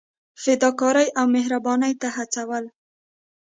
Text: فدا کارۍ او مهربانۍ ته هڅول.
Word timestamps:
فدا 0.43 0.69
کارۍ 0.79 1.07
او 1.19 1.25
مهربانۍ 1.35 1.93
ته 2.01 2.07
هڅول. 2.15 2.65